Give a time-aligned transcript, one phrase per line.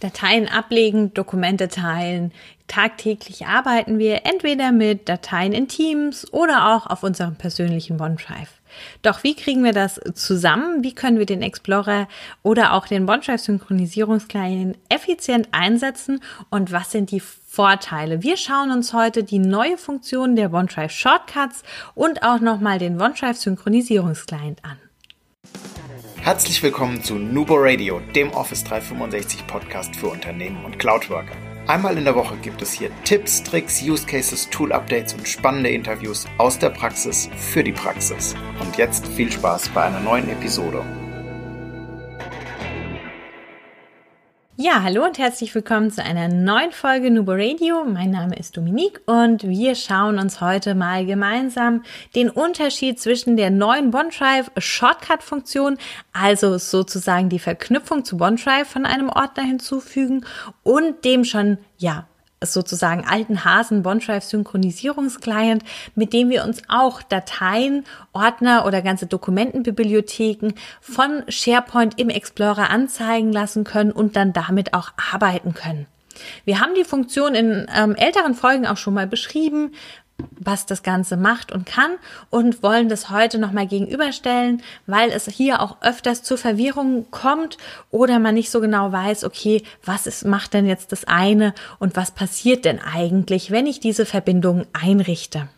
[0.00, 2.32] Dateien ablegen, Dokumente teilen.
[2.66, 8.60] Tagtäglich arbeiten wir entweder mit Dateien in Teams oder auch auf unserem persönlichen OneDrive.
[9.02, 10.82] Doch wie kriegen wir das zusammen?
[10.82, 12.08] Wie können wir den Explorer
[12.42, 16.20] oder auch den OneDrive Synchronisierungsclient effizient einsetzen
[16.50, 18.22] und was sind die Vorteile?
[18.22, 21.62] Wir schauen uns heute die neue Funktion der OneDrive Shortcuts
[21.94, 24.78] und auch nochmal den OneDrive Synchronisierungsclient an.
[26.22, 31.34] Herzlich willkommen zu Nubo Radio, dem Office 365 Podcast für Unternehmen und Cloudworker.
[31.66, 35.70] Einmal in der Woche gibt es hier Tipps, Tricks, Use Cases, Tool Updates und spannende
[35.70, 38.34] Interviews aus der Praxis für die Praxis.
[38.60, 40.84] Und jetzt viel Spaß bei einer neuen Episode.
[44.62, 47.82] Ja, hallo und herzlich willkommen zu einer neuen Folge Nubo Radio.
[47.86, 51.82] Mein Name ist Dominique und wir schauen uns heute mal gemeinsam
[52.14, 55.78] den Unterschied zwischen der neuen OneDrive Shortcut Funktion,
[56.12, 60.26] also sozusagen die Verknüpfung zu OneDrive von einem Ordner hinzufügen
[60.62, 62.06] und dem schon, ja,
[62.42, 65.62] sozusagen alten Hasen OneDrive Synchronisierungsclient,
[65.94, 73.32] mit dem wir uns auch Dateien, Ordner oder ganze Dokumentenbibliotheken von SharePoint im Explorer anzeigen
[73.32, 75.86] lassen können und dann damit auch arbeiten können.
[76.44, 79.72] Wir haben die Funktion in ähm, älteren Folgen auch schon mal beschrieben
[80.38, 81.92] was das Ganze macht und kann
[82.30, 87.58] und wollen das heute nochmal gegenüberstellen, weil es hier auch öfters zu Verwirrungen kommt
[87.90, 91.96] oder man nicht so genau weiß, okay, was ist, macht denn jetzt das eine und
[91.96, 95.48] was passiert denn eigentlich, wenn ich diese Verbindungen einrichte.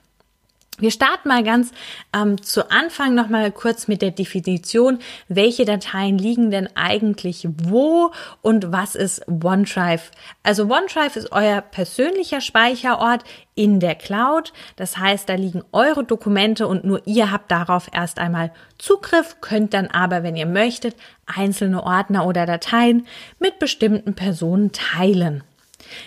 [0.83, 1.71] Wir starten mal ganz
[2.13, 8.11] ähm, zu Anfang noch mal kurz mit der Definition, welche Dateien liegen denn eigentlich wo
[8.41, 10.11] und was ist OneDrive.
[10.43, 13.23] Also OneDrive ist euer persönlicher Speicherort
[13.55, 14.53] in der Cloud.
[14.75, 19.75] Das heißt, da liegen eure Dokumente und nur ihr habt darauf erst einmal Zugriff, könnt
[19.75, 23.07] dann aber, wenn ihr möchtet, einzelne Ordner oder Dateien
[23.39, 25.45] mit bestimmten Personen teilen.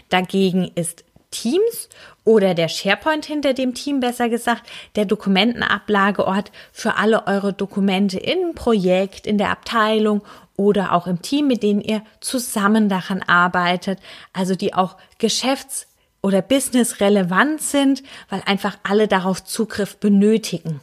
[0.09, 1.05] Dagegen ist
[1.35, 1.89] Teams
[2.23, 4.63] oder der SharePoint hinter dem Team besser gesagt,
[4.95, 10.21] der Dokumentenablageort für alle eure Dokumente im Projekt, in der Abteilung
[10.57, 13.99] oder auch im Team, mit denen ihr zusammen daran arbeitet,
[14.33, 15.87] also die auch geschäfts-
[16.21, 20.79] oder business relevant sind, weil einfach alle darauf Zugriff benötigen.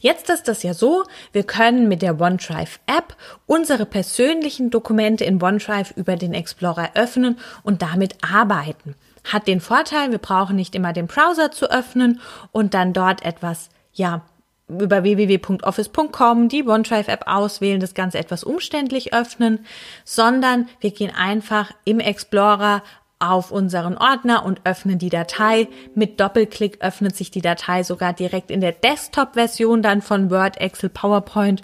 [0.00, 5.40] Jetzt ist das ja so, wir können mit der OneDrive App unsere persönlichen Dokumente in
[5.40, 10.92] OneDrive über den Explorer öffnen und damit arbeiten hat den Vorteil, wir brauchen nicht immer
[10.92, 12.20] den Browser zu öffnen
[12.52, 14.22] und dann dort etwas, ja,
[14.68, 19.66] über www.office.com die OneDrive-App auswählen, das Ganze etwas umständlich öffnen,
[20.04, 22.82] sondern wir gehen einfach im Explorer
[23.20, 25.68] auf unseren Ordner und öffnen die Datei.
[25.94, 30.88] Mit Doppelklick öffnet sich die Datei sogar direkt in der Desktop-Version dann von Word, Excel,
[30.88, 31.62] PowerPoint.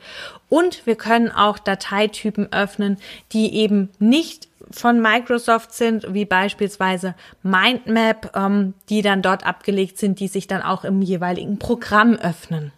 [0.48, 2.98] Und wir können auch Dateitypen öffnen,
[3.32, 10.20] die eben nicht von Microsoft sind, wie beispielsweise Mindmap, ähm, die dann dort abgelegt sind,
[10.20, 12.72] die sich dann auch im jeweiligen Programm öffnen.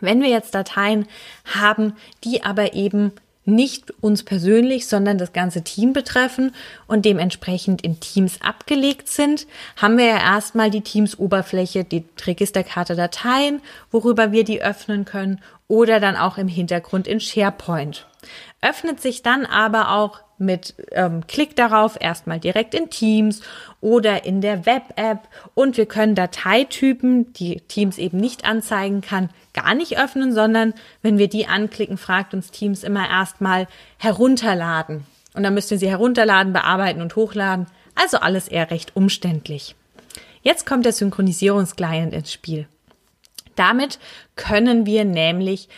[0.00, 1.06] Wenn wir jetzt Dateien
[1.44, 3.12] haben, die aber eben
[3.46, 6.52] nicht uns persönlich, sondern das ganze Team betreffen
[6.86, 9.46] und dementsprechend in Teams abgelegt sind,
[9.76, 16.00] haben wir ja erstmal die Teams-Oberfläche, die Registerkarte Dateien, worüber wir die öffnen können oder
[16.00, 18.06] dann auch im Hintergrund in SharePoint.
[18.60, 23.40] Öffnet sich dann aber auch mit ähm, Klick darauf erstmal direkt in Teams
[23.80, 25.20] oder in der Web-App
[25.54, 31.18] und wir können Dateitypen, die Teams eben nicht anzeigen kann, gar nicht öffnen, sondern wenn
[31.18, 33.66] wir die anklicken, fragt uns Teams immer erstmal
[33.98, 35.06] herunterladen.
[35.34, 37.66] Und dann müsst ihr sie herunterladen, bearbeiten und hochladen.
[37.94, 39.74] Also alles eher recht umständlich.
[40.42, 42.68] Jetzt kommt der Synchronisierungsclient ins Spiel.
[43.54, 43.98] Damit
[44.36, 45.68] können wir nämlich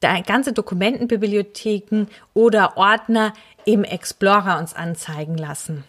[0.00, 3.32] ganze Dokumentenbibliotheken oder Ordner
[3.64, 5.84] im Explorer uns anzeigen lassen.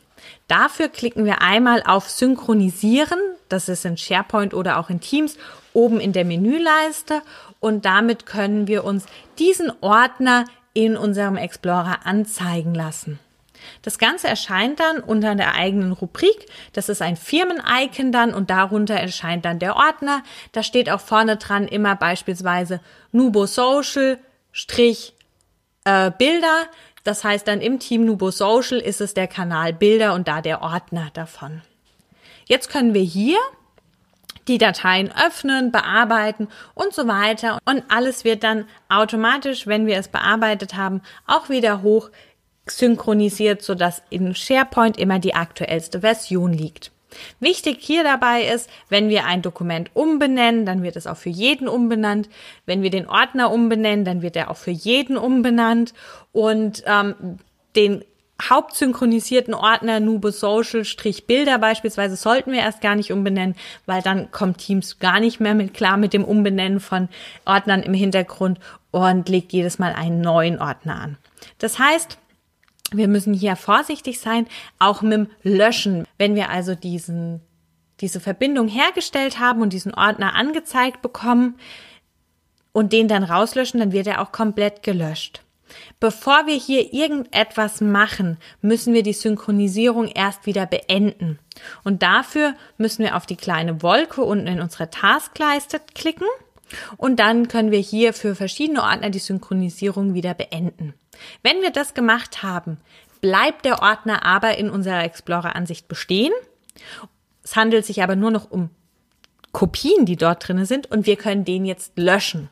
[0.48, 3.20] Dafür klicken wir einmal auf Synchronisieren,
[3.50, 5.38] das ist in SharePoint oder auch in Teams,
[5.74, 7.22] oben in der Menüleiste
[7.60, 9.06] und damit können wir uns
[9.40, 13.20] diesen Ordner in unserem Explorer anzeigen lassen.
[13.82, 16.48] Das Ganze erscheint dann unter der eigenen Rubrik.
[16.74, 20.24] Das ist ein Firmen-Icon dann und darunter erscheint dann der Ordner.
[20.52, 22.82] Da steht auch vorne dran immer beispielsweise
[23.12, 24.20] Nubo Social
[24.52, 25.14] Strich
[25.84, 26.66] äh, Bilder.
[27.04, 30.62] Das heißt dann im Team Nubo Social ist es der Kanal Bilder und da der
[30.62, 31.62] Ordner davon.
[32.46, 33.38] Jetzt können wir hier
[34.48, 37.60] die Dateien öffnen, bearbeiten und so weiter.
[37.66, 42.10] Und alles wird dann automatisch, wenn wir es bearbeitet haben, auch wieder hoch
[42.72, 46.92] synchronisiert, sodass in SharePoint immer die aktuellste Version liegt.
[47.40, 51.68] Wichtig hier dabei ist, wenn wir ein Dokument umbenennen, dann wird es auch für jeden
[51.68, 52.30] umbenannt.
[52.66, 55.94] Wenn wir den Ordner umbenennen, dann wird er auch für jeden umbenannt.
[56.32, 57.40] Und ähm,
[57.76, 58.04] den
[58.42, 60.84] hauptsynchronisierten Ordner Nubo Social
[61.26, 63.56] Bilder beispielsweise sollten wir erst gar nicht umbenennen,
[63.86, 67.10] weil dann kommt Teams gar nicht mehr mit klar mit dem Umbenennen von
[67.46, 68.60] Ordnern im Hintergrund
[68.92, 71.18] und legt jedes Mal einen neuen Ordner an.
[71.58, 72.20] Das heißt,
[72.92, 74.48] wir müssen hier vorsichtig sein,
[74.80, 76.06] auch mit dem Löschen.
[76.18, 77.42] Wenn wir also diesen,
[78.00, 81.58] diese Verbindung hergestellt haben und diesen Ordner angezeigt bekommen
[82.72, 85.44] und den dann rauslöschen, dann wird er auch komplett gelöscht.
[86.00, 91.40] Bevor wir hier irgendetwas machen, müssen wir die Synchronisierung erst wieder beenden.
[91.84, 96.28] Und dafür müssen wir auf die kleine Wolke unten in unserer Taskleiste klicken
[96.98, 100.94] und dann können wir hier für verschiedene Ordner die Synchronisierung wieder beenden.
[101.44, 102.78] Wenn wir das gemacht haben,
[103.22, 106.34] bleibt der Ordner aber in unserer Explorer-Ansicht bestehen.
[107.44, 108.70] Es handelt sich aber nur noch um
[109.52, 112.50] Kopien, die dort drin sind und wir können den jetzt löschen.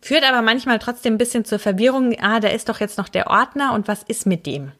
[0.00, 3.26] Führt aber manchmal trotzdem ein bisschen zur Verwirrung, ah, da ist doch jetzt noch der
[3.26, 4.72] Ordner und was ist mit dem?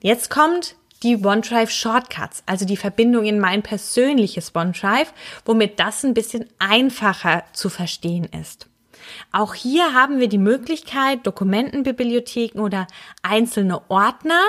[0.00, 5.12] Jetzt kommt die OneDrive Shortcuts, also die Verbindung in mein persönliches OneDrive,
[5.44, 8.68] womit das ein bisschen einfacher zu verstehen ist.
[9.32, 12.86] Auch hier haben wir die Möglichkeit, Dokumentenbibliotheken oder
[13.22, 14.40] einzelne Ordner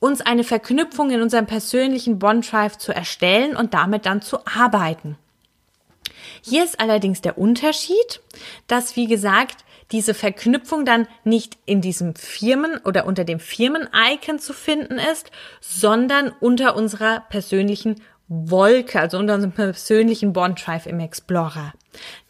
[0.00, 5.16] uns eine Verknüpfung in unserem persönlichen OneDrive zu erstellen und damit dann zu arbeiten.
[6.42, 8.20] Hier ist allerdings der Unterschied,
[8.66, 14.52] dass, wie gesagt, diese Verknüpfung dann nicht in diesem Firmen oder unter dem Firmen-Icon zu
[14.52, 15.30] finden ist,
[15.60, 17.96] sondern unter unserer persönlichen
[18.28, 21.74] Wolke, also unter unserem persönlichen OneDrive im Explorer.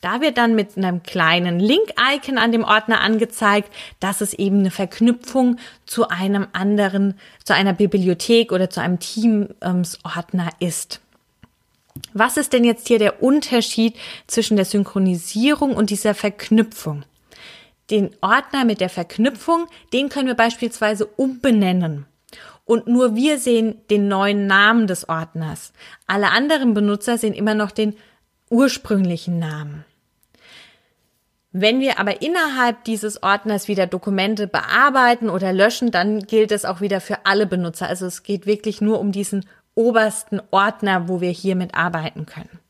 [0.01, 4.73] Da wird dann mit einem kleinen Link-Icon an dem Ordner angezeigt, dass es eben eine
[4.73, 11.01] Verknüpfung zu einem anderen, zu einer Bibliothek oder zu einem Teams-Ordner ist.
[12.15, 13.95] Was ist denn jetzt hier der Unterschied
[14.27, 17.05] zwischen der Synchronisierung und dieser Verknüpfung?
[17.93, 22.07] Den Ordner mit der Verknüpfung, den können wir beispielsweise umbenennen.
[22.65, 25.73] Und nur wir sehen den neuen Namen des Ordners.
[26.07, 27.95] Alle anderen Benutzer sehen immer noch den
[28.51, 29.85] ursprünglichen Namen.
[31.51, 36.81] Wenn wir aber innerhalb dieses Ordners wieder Dokumente bearbeiten oder löschen, dann gilt es auch
[36.81, 37.89] wieder für alle Benutzer.
[37.89, 39.45] Also es geht wirklich nur um diesen
[39.75, 42.62] obersten Ordner, wo wir hiermit arbeiten können.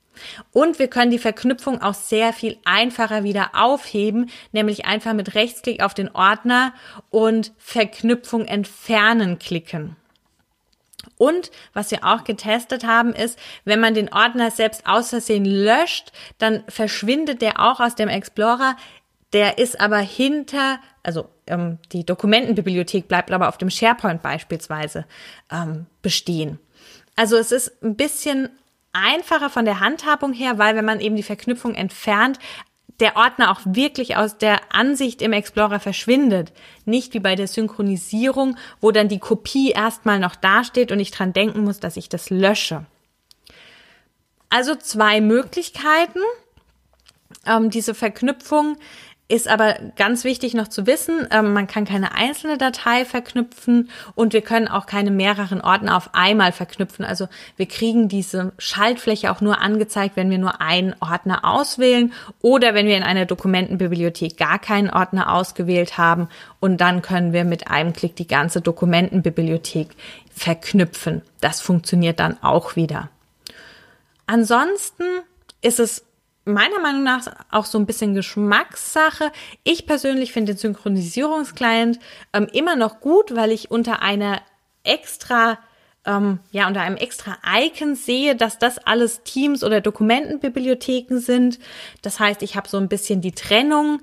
[0.53, 5.82] Und wir können die Verknüpfung auch sehr viel einfacher wieder aufheben, nämlich einfach mit Rechtsklick
[5.82, 6.75] auf den Ordner
[7.11, 9.97] und Verknüpfung entfernen klicken.
[11.19, 16.12] Und was wir auch getestet haben, ist, wenn man den Ordner selbst aus Versehen löscht,
[16.38, 18.76] dann verschwindet der auch aus dem Explorer.
[19.32, 25.06] Der ist aber hinter, also ähm, die Dokumentenbibliothek bleibt aber auf dem SharePoint beispielsweise
[25.50, 26.59] ähm, bestehen.
[27.17, 28.49] Also es ist ein bisschen
[28.93, 32.39] einfacher von der Handhabung her, weil wenn man eben die Verknüpfung entfernt,
[33.00, 36.53] der Ordner auch wirklich aus der Ansicht im Explorer verschwindet.
[36.85, 41.33] Nicht wie bei der Synchronisierung, wo dann die Kopie erstmal noch dasteht und ich dran
[41.33, 42.87] denken muss, dass ich das lösche.
[44.50, 46.21] Also zwei Möglichkeiten,
[47.47, 48.77] ähm, diese Verknüpfung
[49.29, 54.35] ist aber ganz wichtig noch zu wissen, ähm, man kann keine einzelne Datei verknüpfen und
[54.35, 57.05] wir können auch keine mehreren Ordner auf einmal verknüpfen.
[57.05, 62.75] Also wir kriegen diese Schaltfläche auch nur angezeigt, wenn wir nur einen Ordner auswählen oder
[62.75, 66.29] wenn wir in einer Dokumentenbibliothek gar keinen Ordner ausgewählt haben
[66.61, 69.88] und dann können wir mit einem Klick die ganze Dokumentenbibliothek
[70.31, 71.23] verknüpfen.
[71.41, 73.09] Das funktioniert dann auch wieder.
[74.26, 75.05] Ansonsten
[75.62, 76.05] ist es
[76.44, 79.30] meiner Meinung nach auch so ein bisschen Geschmackssache.
[79.64, 81.99] Ich persönlich finde den Synchronisierungsclient
[82.32, 84.40] ähm, immer noch gut, weil ich unter einer
[84.84, 85.58] extra
[86.04, 91.58] ähm, ja, unter einem extra Icon sehe, dass das alles Teams oder Dokumentenbibliotheken sind.
[92.02, 94.00] Das heißt, ich habe so ein bisschen die Trennung.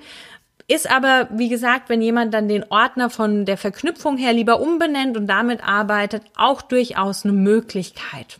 [0.67, 5.17] Ist aber, wie gesagt, wenn jemand dann den Ordner von der Verknüpfung her lieber umbenennt
[5.17, 8.39] und damit arbeitet, auch durchaus eine Möglichkeit.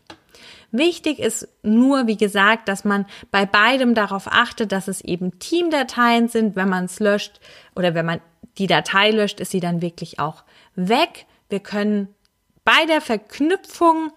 [0.72, 6.28] Wichtig ist nur, wie gesagt, dass man bei beidem darauf achtet, dass es eben Teamdateien
[6.28, 6.56] sind.
[6.56, 7.40] Wenn man es löscht
[7.76, 8.22] oder wenn man
[8.58, 10.44] die Datei löscht, ist sie dann wirklich auch
[10.76, 11.26] weg.
[11.50, 12.14] Wir können
[12.64, 14.12] bei der Verknüpfung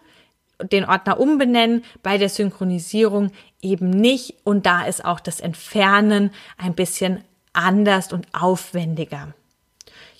[0.60, 3.32] den Ordner umbenennen, bei der Synchronisierung
[3.62, 4.36] eben nicht.
[4.44, 9.34] Und da ist auch das Entfernen ein bisschen anders und aufwendiger.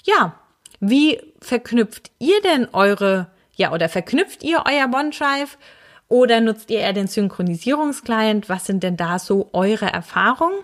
[0.05, 0.35] Ja,
[0.81, 5.59] wie verknüpft ihr denn eure, ja, oder verknüpft ihr euer OneDrive?
[6.12, 8.50] Oder nutzt ihr eher den Synchronisierungsclient?
[8.50, 10.59] Was sind denn da so eure Erfahrungen?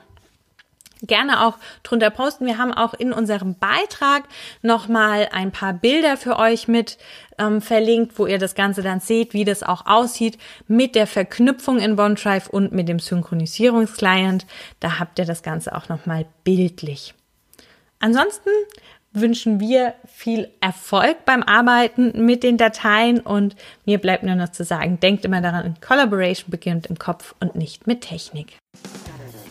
[1.01, 2.45] Gerne auch drunter posten.
[2.45, 4.25] Wir haben auch in unserem Beitrag
[4.61, 6.99] nochmal ein paar Bilder für euch mit
[7.39, 10.37] ähm, verlinkt, wo ihr das Ganze dann seht, wie das auch aussieht
[10.67, 14.45] mit der Verknüpfung in OneDrive und mit dem Synchronisierungsclient.
[14.81, 17.15] Da habt ihr das Ganze auch nochmal bildlich.
[18.01, 18.51] Ansonsten
[19.13, 24.65] wünschen wir viel Erfolg beim Arbeiten mit den Dateien und mir bleibt nur noch zu
[24.65, 28.59] sagen, denkt immer daran, Collaboration beginnt im Kopf und nicht mit Technik.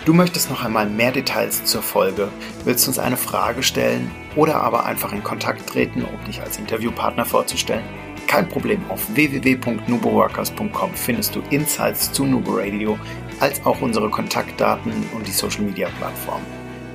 [0.06, 2.30] Du möchtest noch einmal mehr Details zur Folge,
[2.64, 7.26] willst uns eine Frage stellen oder aber einfach in Kontakt treten, um dich als Interviewpartner
[7.26, 7.84] vorzustellen?
[8.26, 12.98] Kein Problem, auf www.nuboworkers.com findest du Insights zu Nubo Radio,
[13.42, 16.42] als auch unsere Kontaktdaten und die Social Media Plattform.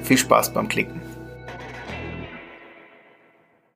[0.03, 1.02] Viel Spaß beim Klicken!